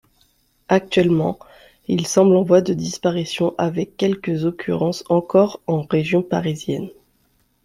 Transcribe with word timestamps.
Actuellement, 0.67 1.37
il 1.87 2.07
semble 2.07 2.35
en 2.35 2.41
voie 2.41 2.61
de 2.61 2.73
disparition 2.73 3.53
avec 3.59 3.97
quelques 3.97 4.45
occurrences 4.45 5.03
encore 5.09 5.61
en 5.67 5.83
région 5.83 6.23
parisienne. 6.23 6.89